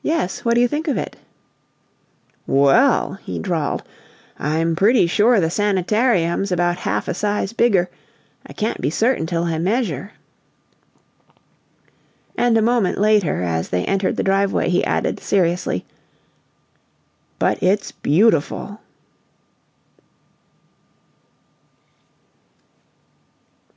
[0.00, 0.44] "Yes.
[0.44, 1.16] What do you think of it?"
[2.46, 3.82] "Well," he drawled,
[4.38, 7.90] "I'm pretty sure the sanitarium's about half a size bigger;
[8.46, 10.12] I can't be certain till I measure."
[12.36, 15.84] And a moment later, as they entered the driveway, he added, seriously:
[17.40, 18.80] "But it's beautiful!"